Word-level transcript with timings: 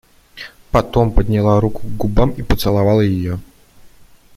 Потом 0.71 1.11
подняла 1.11 1.59
руку 1.59 1.85
к 1.87 1.91
губам 1.95 2.31
и 2.31 2.41
поцеловала 2.41 3.01
ее. 3.01 3.39